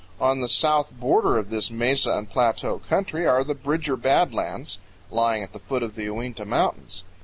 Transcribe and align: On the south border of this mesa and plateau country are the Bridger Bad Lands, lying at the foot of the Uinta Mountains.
On 0.19 0.41
the 0.41 0.47
south 0.49 0.89
border 0.91 1.37
of 1.37 1.51
this 1.51 1.69
mesa 1.69 2.13
and 2.13 2.27
plateau 2.27 2.79
country 2.79 3.27
are 3.27 3.43
the 3.43 3.53
Bridger 3.53 3.95
Bad 3.95 4.33
Lands, 4.33 4.79
lying 5.11 5.43
at 5.43 5.53
the 5.53 5.59
foot 5.59 5.83
of 5.83 5.93
the 5.93 6.05
Uinta 6.05 6.43
Mountains. 6.43 7.03